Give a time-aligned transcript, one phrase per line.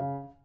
[0.00, 0.39] Thank you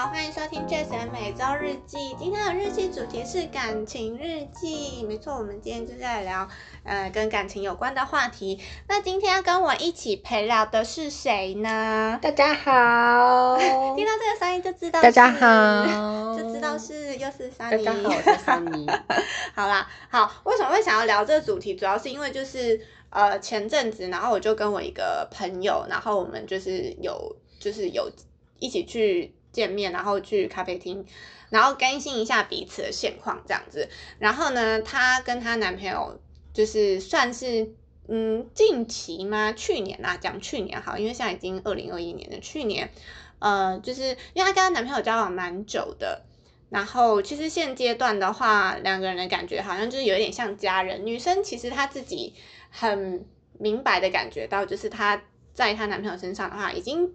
[0.00, 1.98] 好，欢迎收听 Jason 每周日记。
[2.18, 6.48] 今天的日记主题是感情日记，没错，我们今天就是在聊
[6.84, 8.58] 呃跟感情有关的话题。
[8.88, 12.18] 那今天要跟我一起陪聊的是谁呢？
[12.22, 13.58] 大家好，
[13.94, 17.84] 听到这个声音就知道，大家，好， 就知道是又是大 Sunny。
[17.84, 18.86] 家好，我是桑尼。
[19.54, 21.74] 好啦，好，为什么会想要聊这个主题？
[21.74, 22.80] 主要是因为就是
[23.10, 28.10] 呃前阵子，然后我就跟我一个朋友，然后我们就是有就是有
[28.58, 31.06] 一起去见面，然后去咖啡厅，
[31.50, 33.88] 然后更新一下彼此的现况这样子。
[34.18, 36.20] 然后呢，她跟她男朋友
[36.52, 37.74] 就是算是
[38.08, 39.52] 嗯近期吗？
[39.52, 42.90] 去年啊，讲去年好，因为现在已经二零二一年了，去年
[43.38, 46.22] 呃就是因为她跟她男朋友交往蛮久的。
[46.70, 51.04] 然后其实现阶段的话，两个人的感觉好像就是有点像家人。
[51.04, 52.32] 女生其实她自己
[52.70, 53.26] 很
[53.58, 55.20] 明白的感觉到，就是她
[55.52, 57.12] 在她男朋友身上的话，已经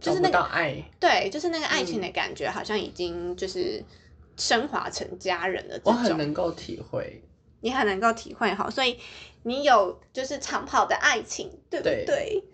[0.00, 3.82] 就是那个爱，对，就是那个爱情嗯的感觉，好像已经就是
[4.36, 6.16] 升华成家人的这我很。
[6.16, 7.22] 能够体会。
[7.60, 8.98] 你很能够体会哈，所以
[9.42, 12.44] 你有就是长跑的爱情，对不对对？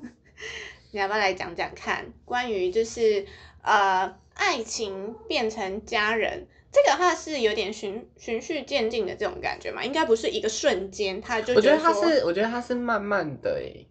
[0.90, 3.26] 你要不要来讲讲看，关于就是
[3.60, 9.84] 呃爱情变成家人这个话是有点循循序渐进的这种感觉嘛？
[9.84, 13.86] 应该不是一个瞬间，他就我觉得他是，我觉得他是慢慢的诶，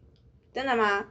[0.51, 1.05] 真的吗？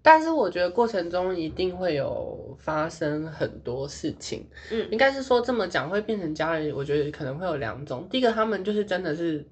[0.00, 4.46] 但是我觉得过程中一定会有发生很多事情。
[4.70, 8.08] 嗯应该是说这么讲会变成家人，我觉得可能会有两种。
[8.10, 9.46] 第一个，他们就是真的是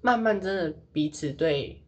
[0.00, 1.82] 慢慢真的彼此对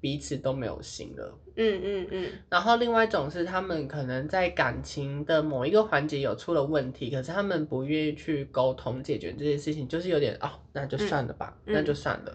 [0.00, 1.38] 彼此都没有心了。
[1.56, 12.34] 嗯嗯嗯然后另外一种是他们可能在感情的某一个环节有出了问题，可是他们不愿意去沟通解决这些事情，就是有点哦，那就算了吧，嗯那就算了。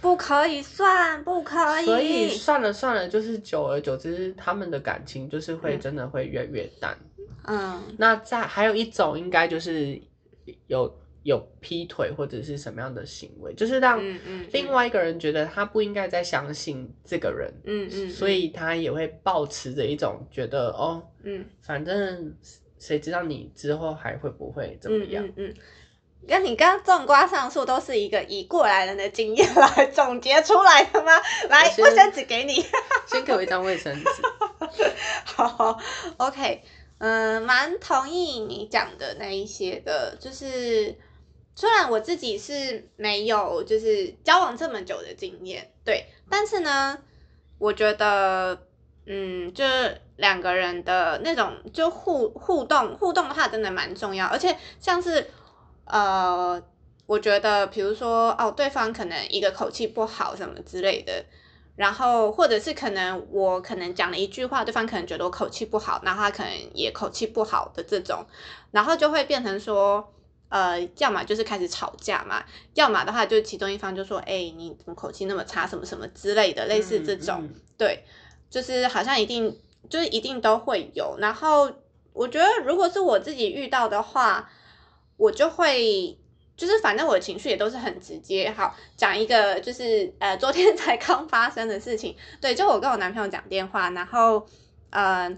[0.00, 1.84] 不可以算，不可以。
[1.84, 6.96] 所以算了算了，就是久而久之，他们的感情就是会嗯真的会越来越淡。
[7.44, 10.00] 嗯那再还有一种应该就是
[10.66, 14.00] 有有劈腿或者是什么样的行为，就是让
[14.52, 22.34] 另外一个人觉得他不应该再相信这个人，嗯嗯，所以他也会保持着一种觉得哦，嗯反正
[22.78, 25.24] 谁知道你之后还会不会怎么样？
[25.26, 25.54] 嗯嗯嗯。
[26.30, 31.10] 跟你刚刚种瓜上树都是一个以过来人的经验来总结出来的吗？
[31.48, 32.64] 来，卫生纸给你。
[33.04, 34.10] 先给我一张卫生纸。
[35.24, 35.76] 好
[36.18, 36.62] ，OK，
[36.98, 40.96] 嗯，蛮同意你讲的那一些的，就是
[41.56, 46.96] 虽然我自己是没有就是交往这么久的经验，对，但是呢，
[47.58, 48.66] 我觉得，
[49.06, 55.28] 嗯，就是两个人的那种就互互动互动的话，真的蛮重要，而且像是
[55.92, 56.62] 呃。
[57.06, 61.24] 我觉得，比如说，哦，对方可能一个口气不好什么之类的，
[61.74, 68.24] 然后或者是可能我可能讲了一句话，对方可能觉得我口气不好，然后他可能也口气不好的这种，
[68.70, 70.14] 然后就会变成说，
[70.50, 78.04] 呃，要么就是开始吵架嘛，要么的话就其中一方就说，哎、你怎么口气那么差，什么什么之类的，类似这种，嗯对，
[78.48, 79.58] 就是好像一定
[79.88, 81.16] 就是一定都会有。
[81.18, 81.68] 然后
[82.12, 84.48] 我觉得如果是我自己遇到的话，
[85.20, 86.16] 我就会。
[86.56, 88.52] 就是反正我的情绪也都是很直接。
[88.54, 92.14] 好，讲一个就是呃昨天 才刚发生的事情。
[92.38, 94.46] 对，就我跟我男朋友讲电话，然后
[94.90, 95.34] 呃，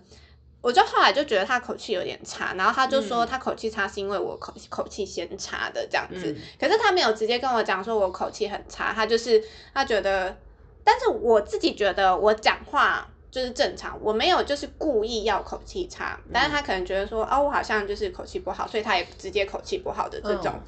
[0.61, 6.33] 我就后来就觉得他口气有点差，然后他就说嗯他口气差是因为我口口气先差的这样子。
[6.33, 9.41] 嗯可是他没有直接跟我讲说我口气很差，他就是
[9.73, 10.37] 他觉得，
[10.83, 20.53] 但是我自己觉得我讲话就是正常，我没有就是故意要口气差，但是他可能觉得说，哦，我好像就是口气不好，所以他也直接口气不好的这种。
[20.55, 20.63] 嗯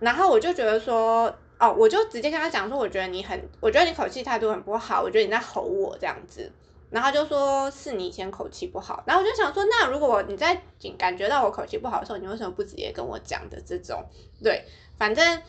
[0.00, 6.52] 然后我就觉得说，哦，我就直接跟他讲说，我觉得你很，我觉得你口气态度很不好，我觉得你在吼我这样子。
[6.88, 10.62] 然后他就说是你以前口气不好，然后我就想说，那如果你在
[10.96, 14.04] 感觉到我口气不好的时候，你为什么不直接跟我讲的这种？
[14.40, 14.64] 对，
[14.96, 15.42] 反正，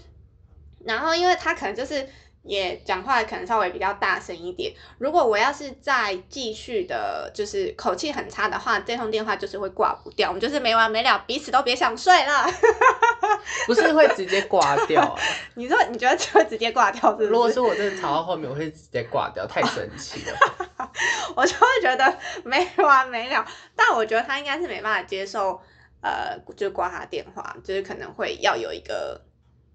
[0.84, 2.10] 然后因为他可能就是
[2.50, 4.74] 也讲话可能稍微比较大声一点。
[4.98, 12.50] 如果我要是再继续的，就是口气很差的话，这通电话就是会挂不掉，我们就是没完没了，彼此都别想睡了。
[13.68, 15.16] 不是会直接挂掉、啊。
[15.54, 17.30] 你说你觉得就会直接挂掉是不是？
[17.30, 20.36] 如果是我真的吵到后面，我会直接挂掉，太生气了。
[21.36, 23.46] 我就会觉得没完没了。
[23.76, 25.62] 但我觉得他应该是没办法接受，
[26.02, 29.22] 呃，就是挂他电话，就是可能会要有一个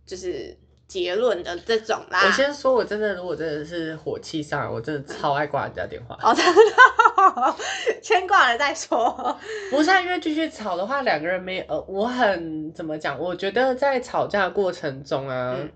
[0.05, 0.59] 就是
[0.95, 2.25] 结论的这种啦。
[2.25, 6.17] 我先说，我真的如果真的是火气上来，我真的超爱挂人家电话。
[6.23, 7.57] 哦，真的，
[8.01, 9.37] 先挂了再说。
[9.73, 13.19] 不是、啊，因为继续吵的话，两个人没呃，我很怎么讲？
[13.19, 15.69] 我觉得在吵架过程中啊，嗯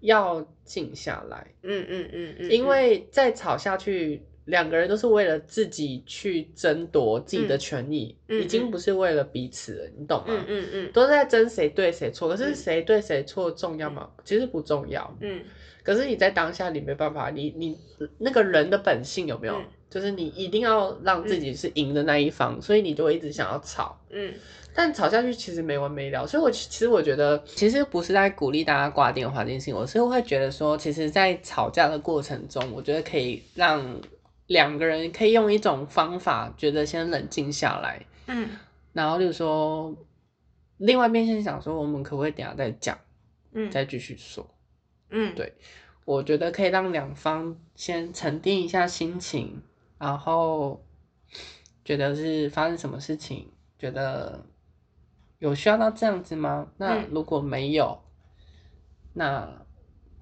[0.00, 10.26] 要静下来，嗯嗯嗯嗯，因为再吵下去，两个人都是为了自己去争夺自己的权益，已经不是为了彼此了，你懂吗？
[10.28, 14.08] 嗯嗯嗯都是在争谁对谁错，可是嗯谁对谁错重要吗？
[14.24, 15.16] 其实不重要。
[15.20, 15.42] 嗯
[15.82, 17.78] 可是你在当下你没办法，你你
[18.18, 19.54] 那个人的本性有没有？
[19.56, 23.96] 嗯就是你一定要让自己是赢的那一方，所以你就会一直想要吵。
[24.10, 24.34] 嗯
[24.74, 33.80] 但吵下去其实没完没了，所以我其其实我觉得，其实不是在鼓励大家挂电话这件事情，我是会觉得说，其实，在吵架的过程中，我觉得可以让
[34.46, 38.50] 两个人可以用一种方法，觉得先冷静下来，嗯。
[38.92, 39.94] 然后就是说，
[40.78, 42.98] 另外一边先想说，我们可不可以等下再讲，
[43.52, 43.70] 嗯。
[43.70, 44.48] 再继续说？
[45.10, 45.54] 嗯，对。
[46.04, 49.62] 我觉得可以让两方先沉淀一下心情，
[49.98, 50.84] 然后
[51.84, 54.46] 觉得是发生什么事情，觉得
[55.40, 56.68] 有需要到这样子吗？
[56.76, 57.08] 那嗯。
[57.10, 58.00] 如果没有，
[59.12, 59.65] 那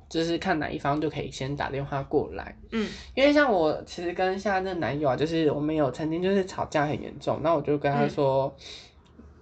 [0.08, 2.56] 就是看哪一方就可以先打电话过来。
[2.70, 2.88] 嗯。
[3.14, 8.10] 因为像我其实跟现在这个男友啊，就是我们有曾经就是吵架很严重，那我就跟他嗯。
[8.10, 8.56] 说，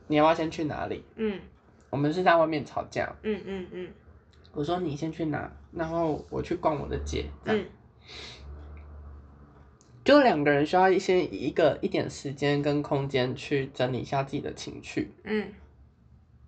[0.08, 1.04] 你要不要先去哪里？
[1.16, 1.40] 嗯。
[1.90, 3.88] 我们是在外面吵架，嗯嗯嗯。
[4.52, 7.60] 我说你先去哪，然后我去逛我的街，这样。
[7.60, 7.66] 嗯。
[10.04, 15.46] 就两个人需要一些一个一点时间跟空间去整理一下自己的情绪，嗯。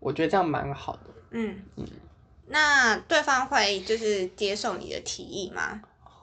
[0.01, 1.03] 我觉得这样蛮好的。
[1.31, 1.57] 嗯。
[1.77, 1.87] 嗯
[2.47, 5.81] 那对方会就是接受你的提议吗？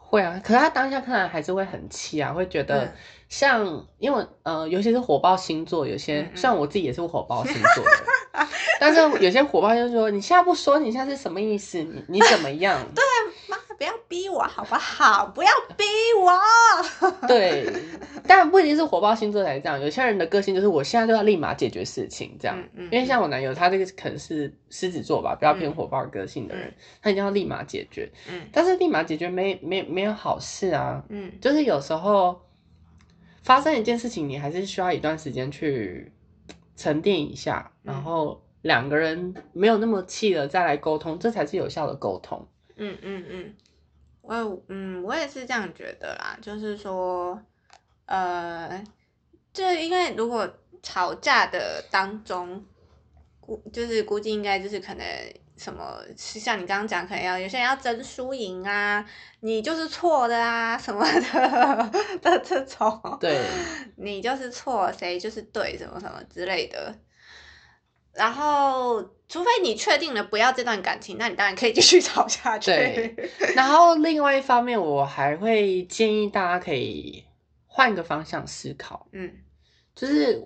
[0.10, 2.94] 会啊，可是他当下看来还是会很气啊，会觉得嗯
[3.30, 8.48] 像，因为呃，尤其是火爆星座，有些嗯嗯虽然我自己也是火爆星座的，
[8.80, 11.78] 但是有些火爆就是说，你现在不说，你现在是什么意思？
[11.80, 12.78] 你你怎么样？
[12.94, 13.02] 对
[13.48, 15.26] 妈，不要逼我好不好？
[15.34, 15.86] 不要逼
[16.20, 17.10] 我。
[17.26, 17.72] 对，
[18.28, 22.58] 当然不一定是火爆星座才是这样，有些人的个性就是我现在就要立马解决事情这样。
[22.60, 28.12] 嗯嗯因为像我男友，他这个可能是狮子座吧，比较偏嗯火爆个性的人，嗯他一定要立马解决。
[28.30, 32.42] 嗯但是立马解决没没没有好事啊，嗯就是有时候
[33.44, 36.12] 发生一件事情，你还是需要一段时间去
[36.76, 42.48] 沉淀一下，嗯然后两个人没有那么气了再来沟通，这才是有效的沟通。
[42.76, 43.54] 嗯嗯嗯，
[44.22, 47.40] 我有嗯我也是这样觉得啦，就是说，
[48.12, 48.84] 呃，
[49.54, 50.46] 就因为如果
[50.84, 52.62] 吵架的当中，
[53.40, 55.06] 估就是估计应该就是可能
[55.56, 59.06] 什么，是像你刚刚讲，可能要有些人要争输赢啊，
[59.40, 61.90] 你就是错的啊什么的
[62.22, 63.40] 的这种，对，
[63.96, 66.94] 你就是错，谁就是对，什么什么之类的。
[68.14, 72.72] 然后，除非你确定了不要这段感情，那你当然可以继续吵下去。
[72.72, 73.16] 对
[73.56, 77.24] 然后另外一方面，我还会建议大家可以
[77.74, 79.34] 换个方向思考，嗯
[79.96, 80.46] 就是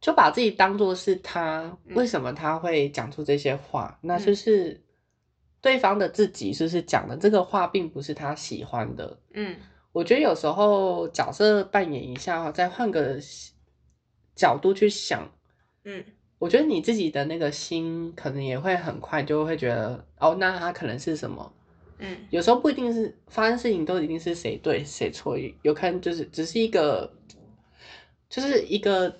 [0.00, 3.98] 就把自己当做是他，嗯为什么他会讲出这些话？
[4.00, 4.80] 那嗯就是
[5.60, 9.18] 对方的自己，就是讲的这个话并不是他喜欢的。
[9.34, 9.56] 嗯
[9.90, 13.18] 我觉得有时候角色扮演一下，再换个
[14.36, 15.28] 角度去想，
[15.82, 16.04] 嗯
[16.38, 21.52] 我觉得你自己的那个心可能也会很快就会觉得，哦，那他可能是什么？
[21.98, 22.16] 嗯。
[22.30, 27.12] 有时候不一定是发生事情都一定是谁对谁错，有可能就是只是一个，
[28.28, 29.14] 就是一个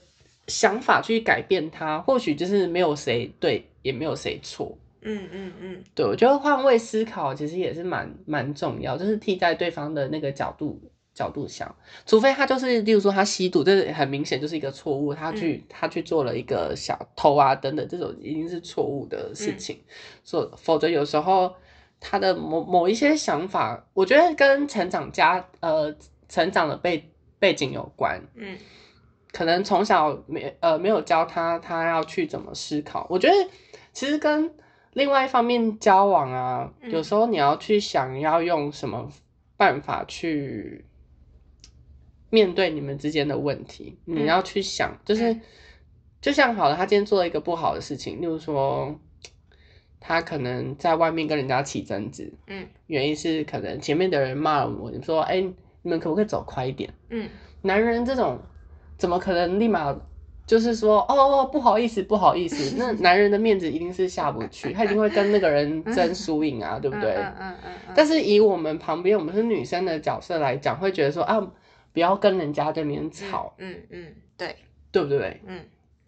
[0.49, 4.77] 想法去改变它，或许就是没有谁对，也没有谁错。
[5.03, 5.85] 嗯嗯嗯。
[5.95, 10.81] 对我觉得换位思考其实也是蛮蛮重要，就是替代对方的那个角度
[11.15, 19.79] 角度想，除非他就是，例如说他吸毒，这很明显就是一个错误，他去、他去做了一个小偷啊等等，这种一定是错误的事情，
[20.23, 21.55] 所、否则有时候
[22.09, 25.93] 他的某某一些想法，我觉得跟成长家呃
[26.29, 27.11] 成长的背
[27.41, 28.57] 背景有关，嗯。
[29.33, 33.09] 可能从小没呃没有教他他要去怎么思考。
[33.11, 33.35] 我觉得
[33.93, 34.55] 其实跟
[34.93, 36.93] 另外一方面交往啊，嗯。
[36.93, 39.11] 有时候你要去想要用什么
[39.57, 40.87] 办法去
[42.31, 44.15] 面对你们之间的问题，嗯。
[44.15, 45.41] 你要去想，就是、嗯。
[46.21, 48.99] 就像好了，他今天做了一个不好的事情，例如说
[50.07, 56.93] 他可能在外面跟人家起争执，嗯原因是可能前面的人骂了我，你说哎、你们可不可以走快一点？
[57.11, 57.29] 嗯
[57.63, 58.39] 男人这种
[58.97, 59.97] 怎么可能立马
[60.47, 62.77] 就是说哦不好意思不好意思？
[62.79, 67.15] 那 男人的面子一定是下不去，他一定会跟那个人争输赢啊，对不对？
[67.17, 71.41] 嗯嗯嗯嗯，但是以我们旁边我们是女生的角色来讲，会觉得说啊
[71.93, 74.55] 不要跟人家这边吵，嗯嗯对，
[74.93, 75.41] 对不对？
[75.49, 75.65] 嗯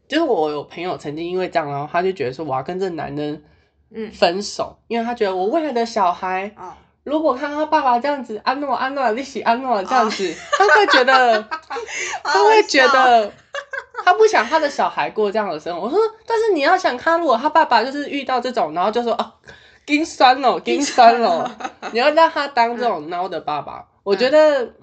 [0.06, 3.42] 就是我有朋友曾经因为这样，然后他就觉得说我要跟这男人
[3.90, 11.42] 嗯，分手，因为他觉得我未来的小孩哦，如果看到他爸爸这样子，安诺安诺利息安诺这样子，他会觉得
[12.22, 13.32] 他会觉得
[14.04, 15.86] 他不想他的小孩过这样的生活。
[15.86, 19.32] 我说，但是你要想看，如果他爸爸就是遇到这种，然后就说哦，
[19.86, 21.50] 心酸了，心酸了，
[21.92, 24.74] 你要让他当这种孬的爸爸，我觉得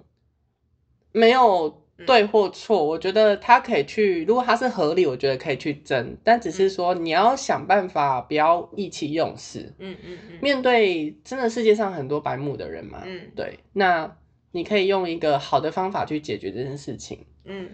[1.12, 9.74] 没有对或错，我觉得他可以去，如果他是合理，我觉得可以去争，但只是说你要想办法不要意气用事。
[9.80, 14.14] 嗯嗯嗯，面对真的世界上很多白目的人嘛，嗯对，那
[14.52, 17.25] 你可以用一个好的方法去解决这件事情。
[17.46, 17.70] 嗯，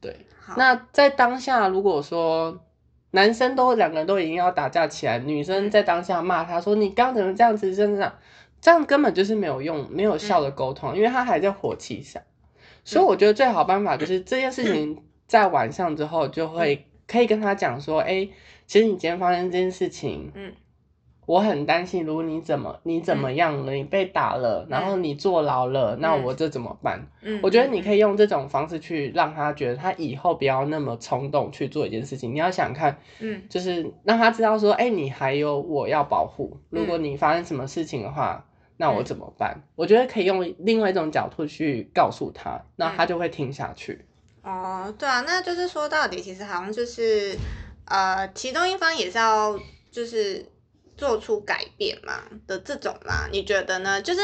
[0.00, 2.64] 对，好，那在当下，如果说
[3.10, 8.18] 男生都两个人都已经要打架起来，女生在当下骂他说：“你刚怎么这样子？”真的这样，
[8.60, 12.22] 这样根本就是没有用、没有效的沟通，因为他还在火气上。
[12.88, 18.28] 所以我觉得最好办法就是这件事情在晚上之后就会可以跟他讲说：“哎、
[18.66, 20.52] 其实你今天发生这件事情，嗯。
[21.26, 27.06] 我很担心，如果你怎么你怎么样了，你被打了，然后你坐牢了，那我这怎么办？
[27.20, 32.34] 嗯，我觉得你可以，用这种方式去让他觉得他以后不要那么冲动去做一件事情。
[32.34, 33.42] 你要想看，嗯。
[33.50, 36.56] 就是让他知道说，哎、你还有我要保护。
[36.70, 38.46] 如果你发生什么事情的话，
[38.78, 39.62] 那我怎么办？
[39.76, 44.06] 我觉得可以用另外一种角度去告诉他，那他就会听下去。
[44.42, 47.36] 哦，对啊，那就是说到底，其实好像就是
[47.84, 49.58] 呃，其中一方也是要
[49.90, 50.46] 就是
[50.96, 54.00] 做出改变嘛的这种嘛，你觉得呢？
[54.00, 54.20] 就是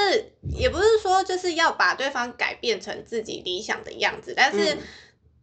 [0.57, 4.75] 也不是说就是要把对方改变成自己理想的样子，但是。
[4.75, 4.79] 嗯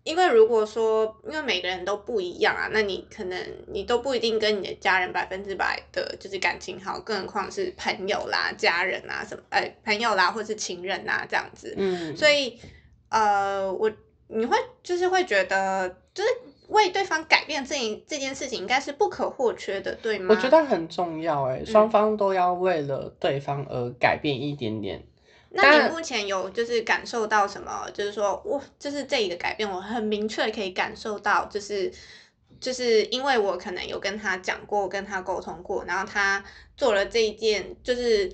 [0.03, 11.74] 因为如果说，因为每个人都不一样啊，那你可能你都不一定跟你的家人百分之百的就是感情好，更何况是朋友啦、家人啊什么，哎，朋友啦或是情人啊这样子。
[11.77, 12.60] 嗯，所以，
[13.10, 13.91] 呃，我
[14.27, 16.29] 你会就是会觉得，就是
[16.70, 20.34] 为对方改变这一这件事情，应该是不可或缺的，对吗？
[20.36, 21.43] 我觉得很重要。
[21.43, 25.03] 哎，双方都要为了对方而改变一点点。
[25.53, 27.86] 那你目前有就是感受到什么？
[27.93, 31.91] 就是说，我就是这一个改变，我很明确可以感受到，就是
[32.60, 36.43] 就是因为我可能有跟他讲过，跟他沟通过，然后他
[36.77, 38.31] 做了这一件，就是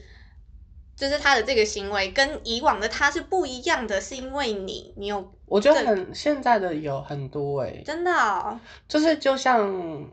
[0.96, 10.12] 就是他的这个行为跟以往的他是不一样的，是因为你，你有我觉得很现在的有很多哎，真的、哦，就是就像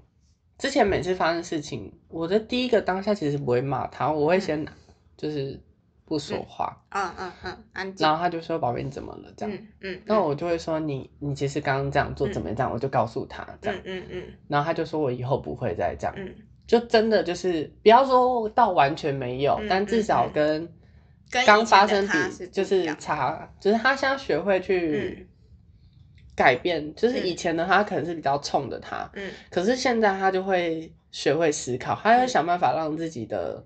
[0.57, 4.67] 之前每次发生事情，我的第一个当下其实不会骂他，我会先
[5.17, 5.61] 就是
[6.07, 16.35] 不说话，嗯嗯嗯，安静然，后他就说：“宝贝，你怎么了？”这样，嗯嗯，那我就会说：“你你其实刚刚这样做怎么这样？”我就告诉他这样嗯，嗯嗯然后他就说：“我以后不会再这样。”嗯，
[16.67, 20.69] 就真的就是不要说到完全没有，嗯但至少跟
[21.47, 25.27] 刚发生比就是差，就是他现在学会去
[26.37, 33.65] 改变，就是以前的他可能是比较冲的他，嗯可是现在他就会学会思考，他会想办法让自己的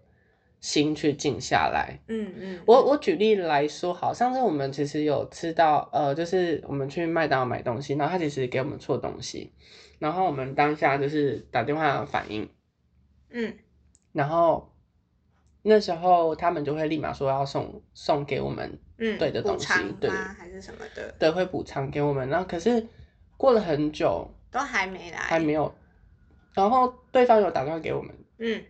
[0.61, 1.99] 心去静下来。
[2.09, 9.53] 嗯嗯，我我举例来说，好，上次我们其实有吃到，呃，就是我们去麦当劳买东西，然后他其实给我们错东西，
[9.99, 12.49] 然后我们当下就是打电话反映，
[13.31, 13.55] 嗯
[14.13, 14.75] 然后
[15.63, 20.35] 那时候他们就会立马说要送送给我们，嗯，对的东西偿对吗？
[20.37, 22.85] 还是什么的，对，会补偿给我们，然后可是
[23.37, 25.73] 过了很久都还没来，还没有，
[26.55, 28.65] 然后对方有打电话给我们，嗯。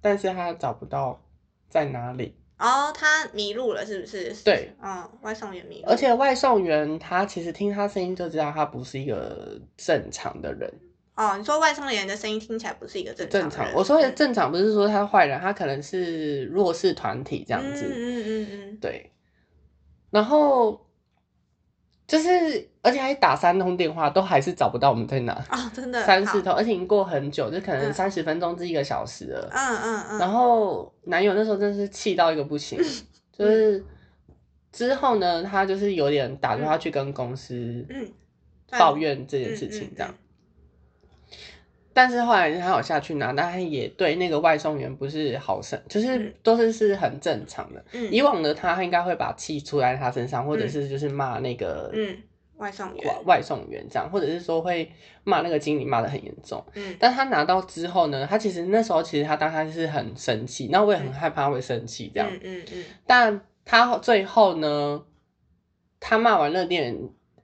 [0.00, 1.20] 但是他找不到
[1.68, 4.34] 在哪里，哦，他迷路了，是不是？
[4.44, 10.72] 对，嗯，外送员迷路，而且外送员他其实听他声音就知道他不是一个正常的人。
[11.16, 17.86] 哦，你说外送员的声音听起来不是一个正正常正，常，我说的嗯正常不是说他坏人，他可能是弱势团体这样子。
[17.86, 18.78] 嗯嗯嗯嗯。
[18.78, 19.10] 对，
[20.10, 20.85] 然后
[22.06, 25.32] 就是，而且还打三通电话，都还是找不到我们在哪。
[25.32, 29.50] 啊，哦，真的三四通，而且已经过很久，就可能嗯三十分钟至一个小时了。
[29.52, 32.78] 嗯嗯嗯，然后男友那时候真的是气到一个不行，
[33.32, 33.84] 就是
[34.70, 37.54] 之后呢，他就是有点打电话去跟公司
[37.88, 38.08] 嗯
[38.70, 40.14] 抱怨这件事情这样。
[41.96, 47.82] 但是后来他有下去拿，但他也对那个外送员不是好生，就是嗯都是是很正常的。
[47.92, 52.14] 嗯以往的他，他应该会把气出在他身上，或者是就是骂那个嗯
[52.58, 54.92] 外送员外外送员这样，或者是说会
[55.24, 56.62] 骂那个经理骂的很严重。
[56.74, 62.28] 嗯但他拿到之后呢，他其实那时候其实他当时是很生气，那我也很害怕他会生气这样。
[62.30, 65.02] 嗯嗯嗯但他最后呢，
[65.98, 66.94] 他骂完了店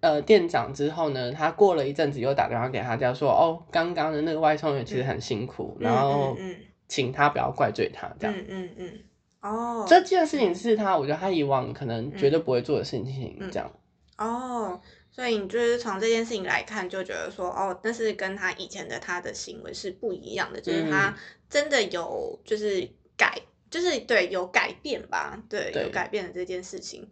[0.03, 6.55] 呃店长之后呢，他过了一阵子又打电话给他家说，哦，刚刚的那个外送员其实很辛苦，嗯然后嗯
[6.87, 8.37] 请他不要怪罪他这样。
[8.37, 9.01] 嗯嗯嗯
[9.41, 13.73] 哦这件事情是他，我觉得他以往可能绝对不会做的事情，嗯这样。
[14.19, 14.81] 哦，
[15.11, 21.17] 所以你就是从这件事情来看，就觉得说，哦，那是跟他以前的他的行为是不一样的，就是他
[21.49, 23.41] 真的有就是改，
[23.71, 25.85] 就是对有改变吧，对，对。
[25.85, 27.09] 有改变的这件事情，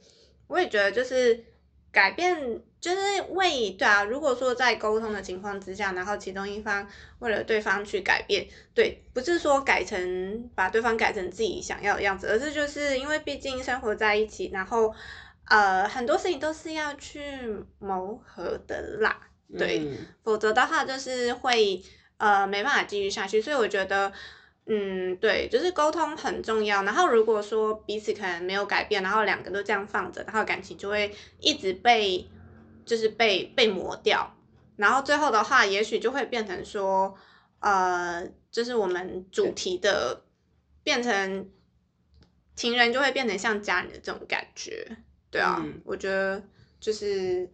[0.47, 1.42] 我也觉得就是
[1.92, 2.99] 改变，就是
[3.30, 6.87] 为对啊，如果说在沟通的情况之下，然后其中一方
[7.18, 14.94] 为了对方去改变，对，不是说改成把对方改成自己想要的样子，而是就是因为毕竟生活在一起，然后。
[15.47, 17.20] 呃，很多事情都是要去
[17.80, 19.18] 磨合的啦，
[19.59, 21.82] 对，嗯否则的话就是会
[22.18, 23.42] 呃没办法继续下去。
[23.42, 24.12] 所以我觉得，
[24.67, 26.83] 嗯，对，就是沟通很重要。
[26.85, 32.29] 然后如果说彼此可能没有改变，然后两个都这样放着，然后感情就会一直被
[32.85, 34.37] 就是被被磨掉。
[34.76, 37.14] 然后最后的话，也许就会变成说，
[37.59, 40.25] 呃，就是我们主题的
[40.83, 41.50] 变成
[42.55, 44.97] 情人，就会变成像家人的这种感觉。
[45.31, 46.43] 对啊，嗯我觉得
[46.79, 47.50] 就是，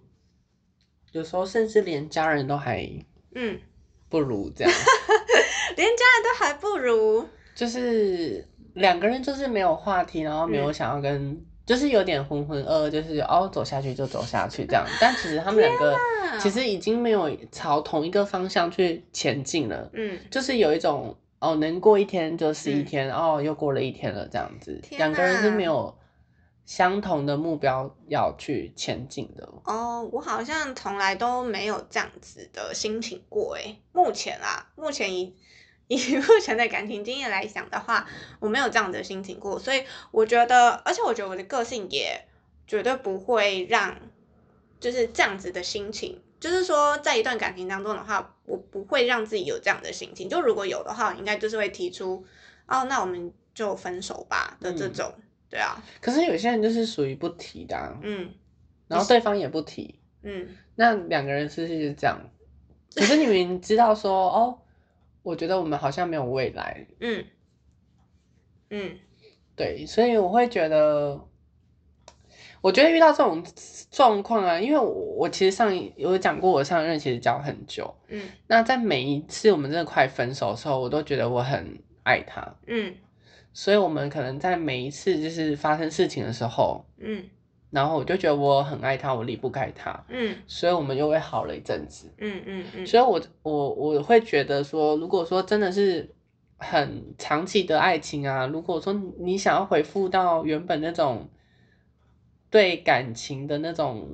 [1.13, 2.89] 有时候甚至连家人都还
[3.35, 3.61] 嗯，
[4.09, 4.73] 不如这样，
[5.77, 14.85] 连家人都还不如，就是两个人就是没有话题，然后没有想要跟，就是有点浑浑噩噩，就是哦走下去就走下去这样。
[15.01, 15.97] 但其实他们两个
[16.39, 22.85] 其实已经没有朝同一个方向去前进了，嗯，就是有一种哦能过一天就是一嗯。
[22.85, 25.93] 天，哦又过了一天了这样子，两个人是没有
[26.67, 29.49] 相同的目标要去前进的。
[29.65, 33.81] 哦，我好像从来都没有这样子的心情过诶。
[33.93, 35.35] 目前啊，目前以
[35.87, 38.05] 以目前的感情经验来讲的话，
[38.41, 42.27] 我没有这样的心情过，所以我觉得，而且我觉得我的个性也
[42.67, 43.97] 绝对不会让
[44.81, 46.21] 就是这样子的心情。
[46.41, 50.29] 就是说，在一段感情当中的话，我不会让自己有这样的心情。
[50.29, 52.25] 就如果有的话，应该就是会提出，
[52.67, 55.15] 哦，那我们就分手吧的这嗯种。
[55.49, 58.33] 对啊，可是有些人就是属于不提的、啊，嗯
[58.89, 62.19] 然后对方也不提，嗯，那两个人是不是就这样？
[62.95, 64.59] 可是你们知道说，哦，
[65.23, 67.25] 我觉得我们好像没有未来，嗯
[68.71, 68.99] 嗯。
[69.57, 71.19] 对，所以我会觉得，
[72.61, 73.43] 我觉得遇到这种
[73.91, 78.29] 状况啊，因为我我其实上一有讲过，我上一任其实交很久，嗯。
[78.47, 82.95] 那在每一次我们真的快分手的时候，我都觉得我很爱他，嗯
[83.57, 87.25] 所以我们可能在每一次就是发生事情的时候，嗯。
[87.71, 90.37] 然后我就觉得我很爱他，我离不开他，嗯。
[90.47, 92.13] 所以我们又会好了一阵子。
[92.19, 96.15] 嗯嗯嗯，所以我我我会觉得说，如果说真的是
[96.59, 101.27] 很长期的爱情啊，如果说你想要回复到原本那种
[102.51, 104.07] 对感情的那种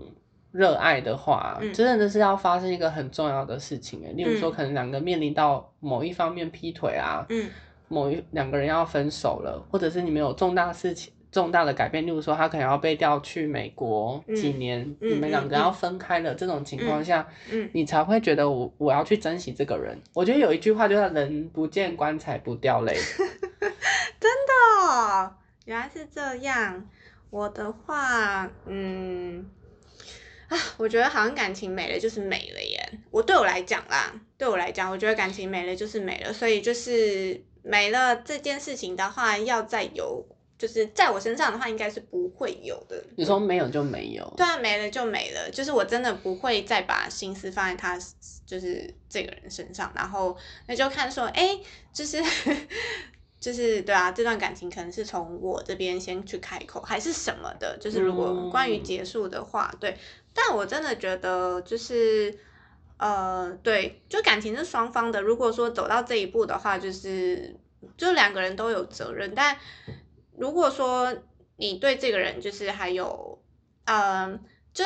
[0.53, 1.75] 热爱的话，嗯。
[1.75, 4.53] 真的是要发生一个很重要的事情诶，例如说嗯。
[4.53, 7.51] 可能两个面临到某一方面劈腿啊，嗯
[7.93, 11.13] 某一两个人要分手了，或者是你们有重大事情。
[11.31, 19.99] 重大的改变，例如说他可能要被调去美国嗯几年，嗯你们两个嗯要分开了，这种情况下，嗯你才会觉得我我要去珍惜这个人。
[20.13, 22.95] 我觉得有一句话就叫“人不见棺材不掉泪
[24.85, 25.33] 哦，
[25.65, 26.87] 原来是这样。
[27.31, 29.47] 我的话，嗯，
[30.49, 32.99] 啊，我觉得好像感情没了就是没了耶。
[33.11, 40.25] 我对我来讲啦，对我来讲，我觉得感情没了就是没了，所以就是没了这件事情的话，要再有，
[40.59, 43.03] 就是在我身上的话，应该是不会有的。”。
[43.17, 47.99] 你说没有就没有，对啊，没了就没了，就是我真的不会再把心思放在他
[48.45, 51.59] 就是这个人身上，然后那就看说，哎，
[51.93, 52.23] 就是
[53.41, 59.97] 就是对啊，这段感情可能是从我这边先去开口，还是什么的，就是如果关于嗯结束的话，对，
[60.35, 62.37] 但我真的觉得就是。
[63.03, 65.21] 呃，对，就感情是双方的。
[65.21, 67.59] 如果说走到这一步的话，就是
[67.97, 69.35] 就两个人都有责任。
[69.35, 69.59] 但
[70.39, 71.13] 如果说
[71.57, 73.43] 你对这个人就是还有，
[73.87, 74.41] 嗯、
[74.73, 74.85] 就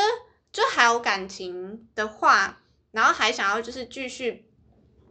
[0.51, 4.47] 就还有感情的话，然后还想要就是继续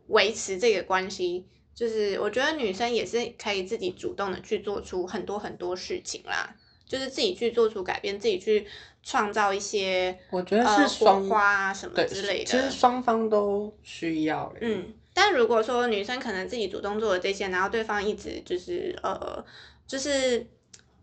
[0.07, 6.55] 维持这个关系，就是我觉得女生也是可以自己主动的去做出很多很多事情啦，
[6.87, 8.65] 就是自己去做出改变，自己去
[9.05, 12.45] 创造一些我觉得呃是双、火花啊什么，之类的。
[12.45, 14.51] 其实双方都需要。
[14.59, 19.45] 嗯，但如果说女生可能自己主动做了这些，然后对方一直就是呃，
[19.85, 20.47] 就是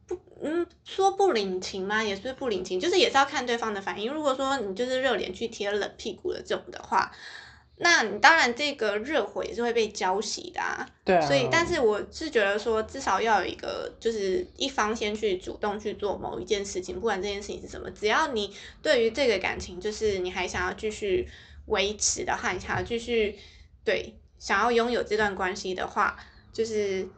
[0.09, 2.03] 不嗯说不领情吗？
[2.03, 4.13] 也是不领情，就是也是要看对方的反应。
[4.13, 7.13] 如果说你就是热脸去贴冷屁股的这种的话，
[7.77, 10.87] 那你当然这个热火也是会被浇熄的啊。
[11.05, 21.29] 对啊，所以，但是我是觉得说，至少要有一个，就是一方先去主动去做某一件事情，不管这件事情是什么，只要你对于这个感情，就是你还想要继续
[21.67, 23.37] 维持的话，你想要继续
[23.85, 26.17] 对想要拥有这段关系的话，
[26.53, 27.09] 就是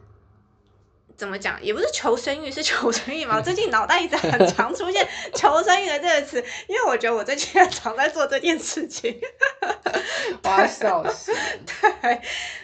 [1.17, 3.37] 怎么讲，也不是求生欲，是求生欲嘛。
[3.37, 9.19] 我最近脑袋一直很常出现求生欲的这个词，因为我觉得我最近很常在做这件事情。
[10.43, 11.31] 我要笑死。
[11.65, 12.21] 对，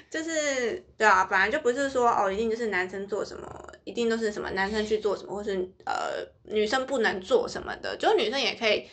[0.10, 3.48] 就是对啊，本来就不是说哦，一定就是男生做什么，
[3.84, 8.90] 一定都是什么男生去做什么，或是呃女生不能做什么的，就是女生也可以，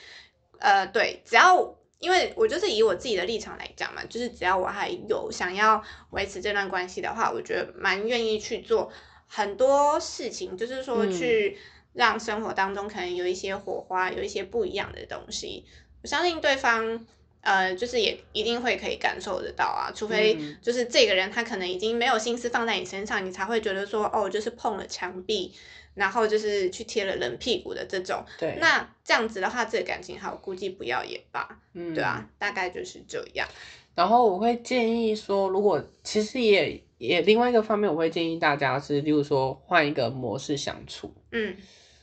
[0.60, 8.90] 呃，对，只要因为我就是以我自己的立场来讲嘛，就是只要我还有想要维持这段关系的话，我觉得蛮愿意去做
[9.28, 11.56] 很多事情，就是说去
[11.92, 15.64] 让生活当中可能有一些火花，有一些不一样的东西。
[16.02, 17.06] 我相信对方，
[17.40, 25.52] 呃，就是也一定会可以感受得到啊，除非就是这个人他可能已经没有心思放在你身上，你才会觉得说，哦，就是碰了墙壁，
[25.94, 28.24] 然后就是去贴了冷屁股的这种。
[28.38, 31.60] 对，那这样子的话，这个感情好，估计不要也罢。
[31.74, 33.46] 嗯对啊，大概就是这样。
[33.94, 41.56] 然后我会建议说，如果其实也也另外一个方面，我会建议大家是，例如说换一个模式相处，嗯。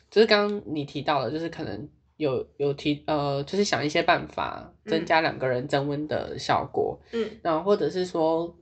[0.09, 7.29] 就是刚刚你提到的，就是可能有有提呃，就是想一些办法增加两个人增温的效果，嗯。
[7.41, 8.55] 然后或者是说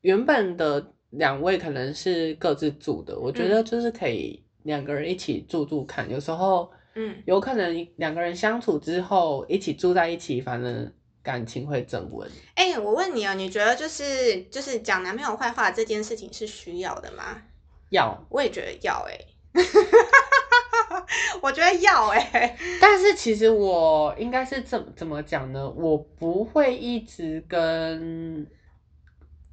[0.00, 7.22] 原本的两位可能是各自住的，我觉得就是可以两个人一起住住看，有时候嗯。
[7.24, 10.92] 有可能两个人相处之后一起住在一起，反正
[11.24, 12.30] 感情会增温。
[12.54, 17.42] 哎、我问你哦，你觉得就是就是讲男朋友坏话这件事情是需要的吗？
[17.88, 19.18] 要，我也觉得要哎、
[21.40, 25.70] 我觉得要哎、但是其实我应该是怎怎么讲呢？
[25.70, 28.46] 我不会一直跟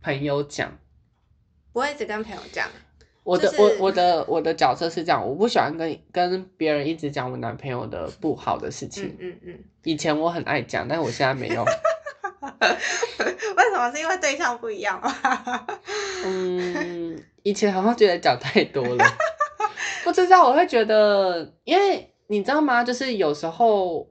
[0.02, 0.78] 朋友讲。
[1.72, 2.70] 不会一直跟朋友讲。
[3.24, 9.16] 我的、就是我我的我的角色是这样，我不喜欢跟跟别人一直讲我男朋友的不好的事情。
[9.20, 9.60] 嗯嗯嗯。
[9.84, 11.64] 以前我很爱讲，但是我现在没有。
[12.42, 13.92] 为什么？
[13.94, 15.14] 是因为对象不一样吗？
[16.26, 19.06] 嗯，以前好像觉得讲太多了，
[20.04, 22.84] 不知道我会觉得，因为你知道吗？
[22.84, 24.08] 就是有时候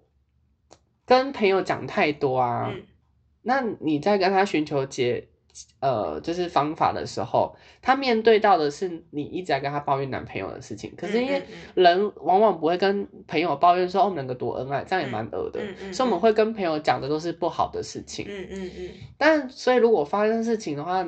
[1.04, 2.82] 跟朋友讲太多啊，嗯
[3.42, 5.28] 那你在跟他寻求解
[5.80, 11.42] 呃就是方法的时候，他面对到的是你一直在跟他抱怨男朋友的事情，可是因为
[11.74, 15.60] 人往往不会跟朋友抱怨说哦我们两个多恩爱，这样也蛮恶的，
[15.92, 18.26] 所以我们会跟朋友讲的都是不好的事情。
[18.28, 21.06] 嗯嗯嗯但所以如果发生事情的话，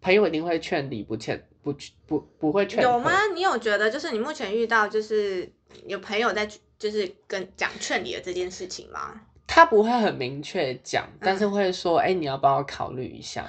[0.00, 1.74] 朋友一定会劝离不劝不
[2.06, 3.10] 不不会嗯，劝有吗？
[3.34, 5.50] 你有觉得就是你目前遇到就是
[5.86, 9.20] 有朋友在就是跟讲劝你的这件事情吗？
[9.50, 13.44] 他不会很明确讲，但嗯是会说，哎、你要帮我考虑一下？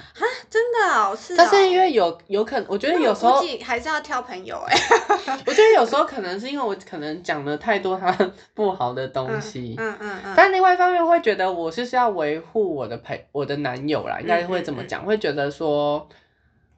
[0.50, 1.36] 真的哦，是哦。
[1.38, 4.76] 但是因为有有可能，我觉得有时候还是要挑朋友哎、
[5.46, 8.10] 我觉得有时候可能是因为我可能讲了太多他
[8.54, 16.08] 不好的东西，嗯嗯嗯，但另外一方面会觉得我就是要维护我的陪我的男友啦，应该会嗯这么讲，会觉得说，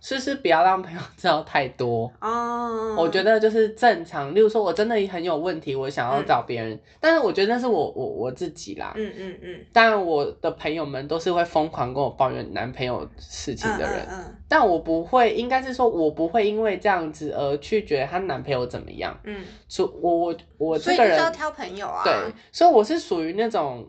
[0.02, 2.12] 是是不要让朋友 知道太多。
[2.20, 8.92] 哦，我觉得就是正常，例如说我真的很有问题，我想要找别人，但是我觉得那是我我我自己啦。
[8.96, 19.16] 嗯嗯嗯，当然，我的朋友们都是会疯狂跟我抱怨男朋友事情的人，嗯嗯但我不会，应该是说我不会因为这样子而去觉得她男朋友怎么样。
[19.22, 22.02] 嗯所以我我我这个人以就是要挑朋友啊。
[22.04, 22.12] 对，
[22.50, 23.88] 所以我是属于那种，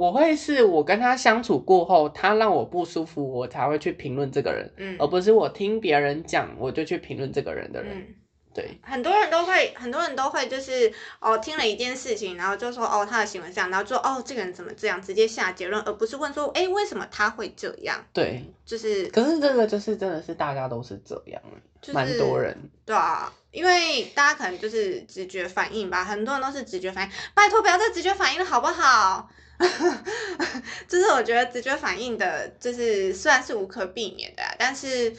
[0.00, 7.98] 我会是我跟他相处过后，他让我不舒服，我才会去评论这个人，嗯而不是我听别人讲我就去评论这个人的人。
[7.98, 8.14] 嗯。
[8.52, 18.04] 对，很多人都会，很多人都会，就是哦，听了一件事情，然后就说哦，他的行为这样，然后说哦，这个人怎么这样，直接下结论，而不是问说，哎，为什么他会这样？
[18.12, 21.40] 对，就是可是这个就是真的是大家都是这样，
[21.80, 22.56] 就是蛮多人。
[22.84, 29.30] 对啊，因为大家可能就是直觉反应吧，很多人都是直觉反应，拜托不要再直觉反应了好不好？
[30.88, 35.14] 就是我觉得直觉反应的，就是虽然是无可避免的，但是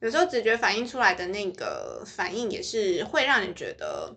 [0.00, 4.14] 有时候直觉反应出来的那个反应也是会让人觉得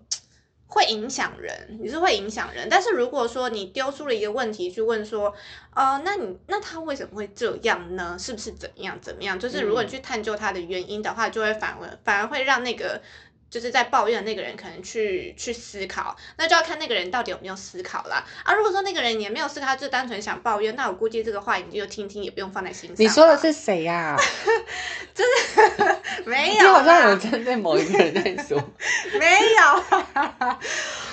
[0.66, 2.68] 会影响人，也是会影响人。
[2.70, 5.34] 但是如果说你丢出了一个问题去问说，
[5.76, 8.18] 呃，那你那他为什么会这样呢？
[8.20, 9.40] 是不是怎样怎么样？
[9.40, 13.02] 就是如果你去探究他的原因的话，就会反而反而会让那个。
[13.50, 18.24] 就是在抱怨的那个人可能去去思考，那就要看那个人到底有没有思考啦。
[18.44, 22.96] 啊，如果说那个人也没有思考，就单纯想抱怨，那我估计这个话你就听听，也不用放在心上。
[22.98, 24.18] 你说的是谁呀、
[26.26, 28.62] 没有你好像有，针对某一个人在说，
[29.18, 29.84] 没有。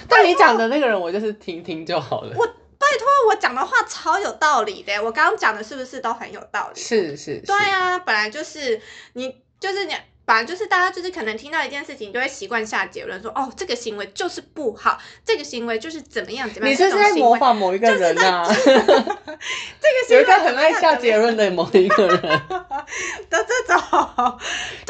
[0.08, 2.34] 但你讲的那个人我就是听听就好了。
[2.36, 6.80] 我拜托，我讲的话超有道理的，我刚刚讲的是不是都很有道理？
[6.80, 8.80] 是是，对啊，本来就是
[9.12, 9.94] 你，就是你。
[10.24, 16.72] 本来就是大家就是可能听到一件事情，就会习惯下结论说，哦，这个行为就是不好，这个行为就是怎么样怎么样。
[16.72, 18.46] 你是不是在模仿某一个人啊？
[18.54, 22.20] 这个行为有一个很爱下结论的某一个人。
[23.30, 24.38] 的这种，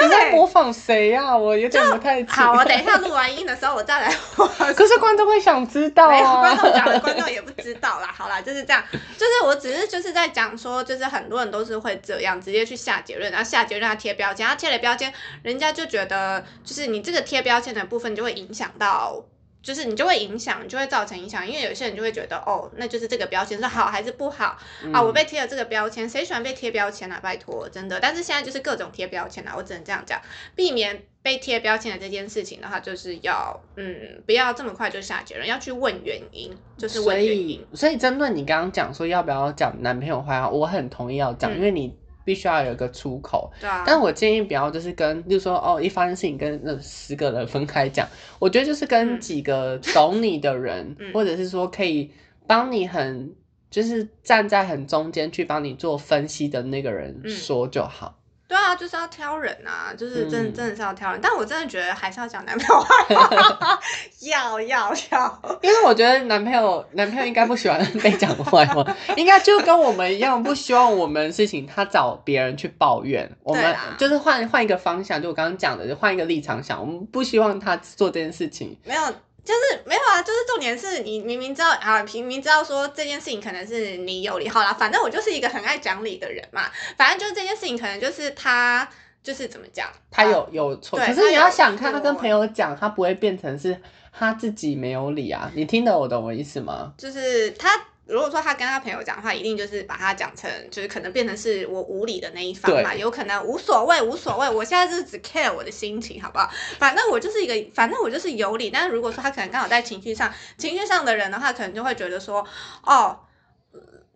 [0.02, 6.40] 你在模仿谁呀、我有点不太清好，我等一下录完音的时候，我再来我可是观众会想知道没有啊。
[6.40, 8.12] 观众讲了，观众也不知道啦。
[8.16, 15.12] 好啦，就是这样，就是我只是就是在讲说，就是很多人都是会这样直接去下结论，然后下结论他贴标签，他贴了标签，
[15.42, 19.24] 人家就觉得就是你这个贴标签的部分就会影响到。
[19.64, 25.00] 就是你就会影响，就会造成影响，因为有些人就会觉得，哦，那就是这个标签是好还是不好、嗯啊？
[25.00, 27.18] 我被贴了这个标签，谁喜欢被贴标签啊？
[27.22, 27.98] 拜托，真的。
[27.98, 30.20] 但是现在就是各种贴标签啊，我只能这样讲，
[30.54, 43.52] 避免被贴标签的这件事情的话，就是要嗯，不要这么快就下结论，要去问原因，就是所问原以。，所以针对你刚刚讲说要不要讲男朋友坏话，我很同意要讲，嗯因为你必须要有一个出口。
[43.60, 48.08] 对啊，但我建议不要就是跟，就是说哦，一发生事情跟那十个人分开讲，
[48.38, 52.10] 我觉得就是跟嗯几个懂你的人，嗯或者是说可以
[52.46, 53.34] 帮你很，
[53.70, 58.18] 就是站在很中间去帮你做分析的那个人嗯说就好。
[58.46, 61.20] 对啊，就是要挑人啊，就是真真的是要挑人。
[61.22, 63.80] 但我真的觉得还是要讲男朋友 坏话，
[64.20, 65.58] 要要要。
[65.62, 68.84] 因为我觉得男朋友男朋友应该不喜欢 被讲坏话，
[69.16, 73.30] 应该就跟我们一样，不希望我们的事情他找别人去抱怨。
[73.42, 78.78] 我们就是换换一个方向，就我刚刚讲的，就换一个立场想，我们不希望他做这件事情。
[78.84, 79.02] 没有，
[79.44, 86.62] 就是没有啊，就是重点是你明明知道啊，明明知道说这件事情可能是你有理，好啦，反正我就是一个很爱讲理的人嘛，
[86.96, 88.88] 反正就是这件事情可能就是他
[89.22, 93.80] 就是怎么讲，他有有错，可是你要想看，他跟朋友讲，他不会变成是
[94.12, 95.50] 他自己没有理啊。
[95.54, 96.92] 你听得我懂我意思吗？
[96.96, 97.70] 就是他
[98.06, 106.50] 如果说他跟他朋友讲的话，一定就是把他讲成就是可能变成是我无理的那一方嘛，有可能无所谓无所谓，我现在就是只 care 我的心情，好不好？
[106.78, 108.70] 反正我就是一个，反正我就是有理。
[108.70, 112.46] 但是如果说他可能刚好在情绪上，情绪上的人的话，可能就会觉得说，
[112.82, 113.20] 哦。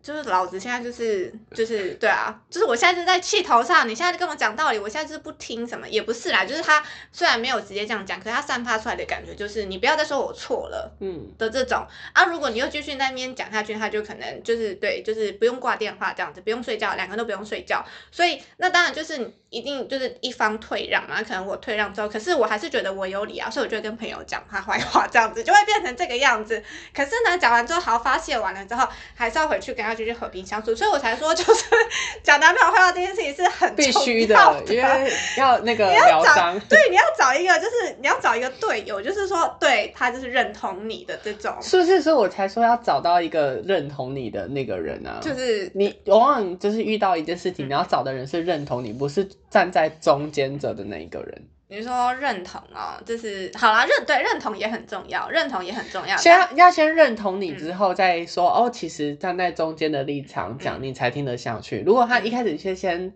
[0.01, 17.85] 就是老子现在就是就是对啊，就是我现在就是在气头上，你现在就跟我讲道理，我现在就是不听什么，也不是啦，就是他虽然没有直接这样讲，可是他散发出来的感觉就是你不要再说我错了，嗯，的这种啊，如果你又继续在那边讲下去，他就可能就是对，就是不用挂电话这样子，不用睡觉，两个都不用睡觉。
[18.11, 26.63] 所以那当然就是一定就是一方退让嘛，可能我退让之后，可是我还是觉得我有理啊，所以我就会跟朋友讲他坏话，这样子就会变成这个样子。
[26.95, 30.73] 可是呢，讲完之后，好发泄完了之后，还是要回去跟他继续和平相处。
[30.75, 31.65] 所以我才说，就是
[32.23, 36.59] 讲男朋友坏话这件事情是很必须的，因为要那个 疗找伤。
[36.69, 42.01] 对，你要找一个，就是你要找一个队友，就是说对他就是认同你的这种，是不是？
[42.01, 45.19] 所以我才说要找到一个认同你的那个人啊。
[45.21, 51.43] 就是你往往就是遇到一件事情，嗯你要找的人是认同你，不是站在中间者的那一个人。
[51.69, 56.17] 你说认同哦，就是好啦，认对认同也很重要，认同也很重要。
[56.17, 61.83] 先要要先认同嗯你之后，再说、哦，其实站在中间的立场讲，嗯你才听得下去。
[61.85, 63.13] 如果他一开始先先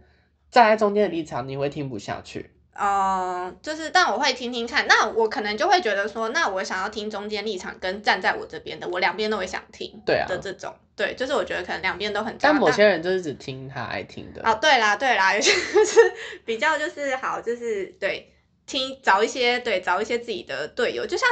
[0.52, 2.52] 站在中间的立场，你会听不下去。
[2.76, 4.88] 嗯，就是，但我会听听看。
[4.88, 10.74] 那我可能就会觉得说，那我想要听中间立场跟站在我这边的，我两边都会想听对啊的这种。
[10.96, 12.36] 对，就是我觉得可能两边都很。
[12.40, 14.42] 但某些人就是只听他爱听的。
[14.44, 16.00] 哦，对啦，对啦，有 些就是
[16.46, 18.33] 比较就是好，就是对
[18.74, 21.30] 听找一些对找一些自己的队友，就像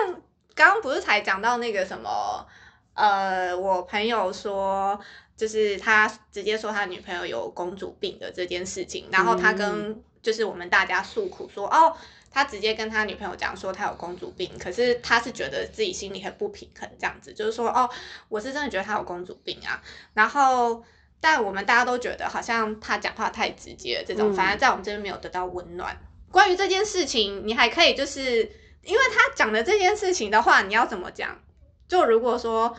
[0.54, 2.48] 刚刚不是才讲到那个什么，
[2.94, 5.00] 呃，我朋友说。
[5.38, 11.98] 就是他直接说他女朋友有公主病的这件事情，然后他跟就是我们大家诉苦说，哦，
[12.30, 17.90] 他直接跟他女朋友讲说他有公主病，可是他是觉得自己心里很不平衡，这样子，就是说，哦，
[18.30, 19.82] 我是真的觉得他有公主病啊，
[20.14, 20.84] 然后。
[21.24, 25.96] 但我们大家都觉得好像他讲话太直接，这种、嗯反而在我们这边没有得到温暖。
[26.32, 28.38] 关于这件事情，你还可以就是
[28.84, 31.38] 因为他讲的这件事情的话，你要怎么讲？
[31.88, 32.76] 就如果说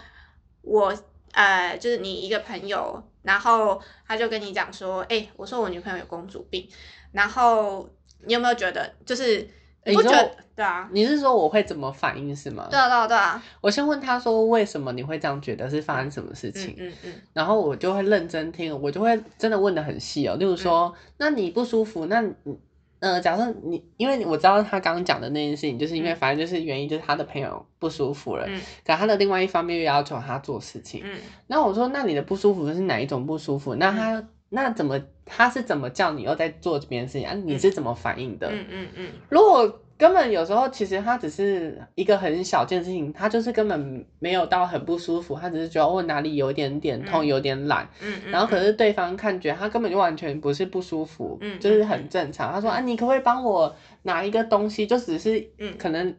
[0.62, 0.94] 我
[1.32, 6.68] 呃，就是你一个朋友，然后他就跟你讲说，哎、我说我女朋友有公主病，
[7.12, 7.88] 然后
[8.24, 9.48] 你有没有觉得就是
[9.84, 10.88] 你不觉得对啊？
[10.92, 12.68] 你是说我会怎么反应是吗？
[12.70, 20.36] 对啊，对啊，对啊，我先问他说为什么你会这样觉得是发生什么事嗯情，嗯嗯然后我就会认真听，我就会真的问的很细哦。
[20.36, 22.34] 例如说，那你不舒服，那你
[23.02, 33.74] 呃，假设你因为我知道他刚刚讲的那件事情，就是因为嗯反正就是原因就是他的朋友不舒服了，嗯可他的另外一方面又要求他做事情，嗯那我说那你的不舒服是哪一种不舒服？
[33.74, 37.34] 那他、那怎么他是怎么叫你又在做这件事情啊？
[37.44, 38.48] 你是怎么反应的？
[38.52, 52.52] 嗯嗯嗯如果根本有时候其实他只是一个很小件事情，他就是根本没有到很不舒服，他只是觉得我哪里有一点点痛，嗯有点懒，嗯嗯，然后可是对方看觉他根本就完全不是不舒服，嗯就是很正常。
[52.52, 54.88] 他说啊，你可不可以帮我拿一个东西？
[54.88, 56.12] 就只是嗯可能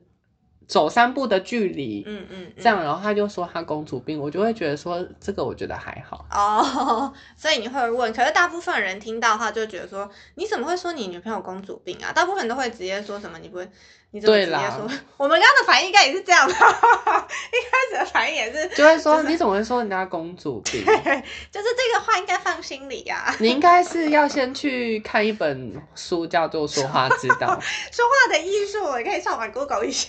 [0.67, 6.25] 走三步的距离，嗯嗯，嗯这样，然后他就说他公主病，我就会觉得说这个我觉得还好。
[6.31, 12.11] 哦，所以你会问，可是大部分人听到的话就觉得说，你怎么会说你女朋友公主病啊？
[12.11, 13.69] 大部分人都会直接说什么，你不会，
[14.13, 14.87] 你怎么直接对啦说？
[15.17, 16.53] 我们刚刚的反应应该也是这样吧？
[17.51, 20.85] 一开始的反应也是，就会说你怎么会说人家公主病？
[20.85, 23.35] 就是这个话应该放心里啊。
[23.39, 27.47] 你应该是要先去看一本书，叫做《说话之道》。
[27.91, 30.07] 说话的艺术，我可以上网 Google 一下。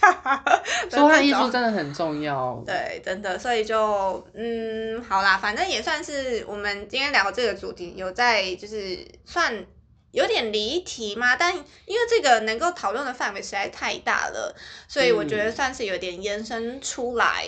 [0.91, 2.63] 说话艺术真的很重要。
[2.67, 9.65] 对，真的，所以就嗯，好啦，反正也算是我们今天聊这个主题，有在就是算
[10.15, 14.57] 有点离题嘛，但因为这个能够讨论的范围实在太大了，
[14.89, 17.47] 所以我觉得嗯算是有点延伸出来。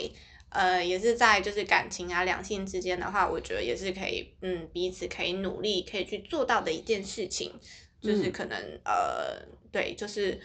[0.48, 7.52] 呃，也是在就是感情啊、两性之间的话，我觉得也是可以，嗯，彼此可以努力，可以去做到的一件事情，
[8.00, 9.36] 就是嗯可能、呃，
[9.70, 10.40] 对，就是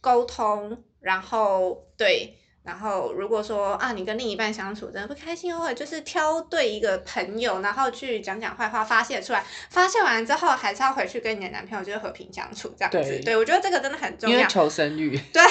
[0.00, 12.98] 沟通，然后对，然后如果说啊，你跟另一半相处真的不开心，或者就是挑对一个朋友，然后去讲讲坏话，发泄出来，发泄完之后还是要回去跟你的男朋友就是和平相处这样子。
[12.98, 14.36] 对对我觉得这个真的很重要。
[14.36, 15.42] 因为求生欲，对，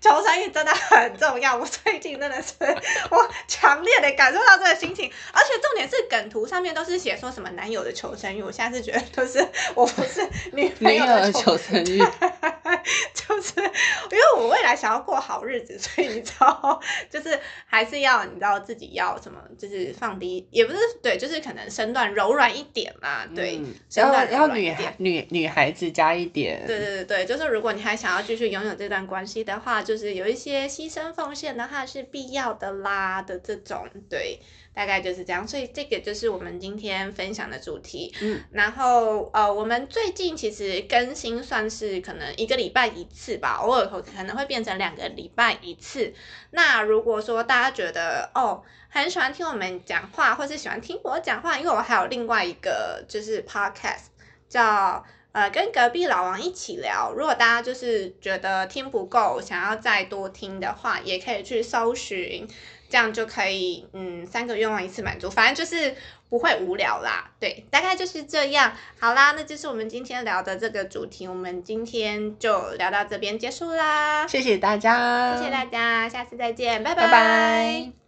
[0.00, 1.56] 求生欲真的很重要。
[1.56, 2.54] 我最近真的是，
[3.10, 11.98] 我强烈的感受到这个心情，而且重点是梗图上面都是写说什么男友的求生欲，我现在是觉得都是我不是女朋友的的求生欲，
[13.12, 34.38] 就是因为我未来想要过好日子，所以你知道， 就是还是要你知道自己要什么，就是放低，也不是对，就是可能身段柔软一点嘛，对，嗯身段要女孩女女孩子加一点，对对对对，就是如果你还想要继续拥有这段关系的话，就是有一些牺牲奉献的话是必要的啦的这种，对，
[34.78, 35.48] 大概就是这样。
[35.48, 38.14] 所以这个就是我们今天分享的主题。
[38.20, 46.14] 嗯，然后呃，我们最近其实更新算是可能一个礼拜一次吧，偶尔可能会变成两个礼拜一次。
[46.52, 54.04] 那如果说大家觉得哦，很喜欢听我们讲话，或是喜欢听我讲话，因为我还有另外一个就是 podcast
[54.48, 55.04] 叫。
[55.30, 57.12] 呃，跟隔壁老王一起聊。
[57.14, 62.48] 如果大家就是觉得听不够，想要再多听的话，也可以去搜寻，
[62.88, 65.94] 这样就可以，嗯，三个愿望一次满足，反正就是
[66.30, 67.30] 不会无聊啦。
[67.38, 68.72] 对，大概就是这样。
[68.98, 74.26] 好啦，那就是我们今天聊的这个主题，我们今天就聊到这边结束啦。
[74.26, 78.07] 谢谢大家，谢谢大家，下次再见，拜拜拜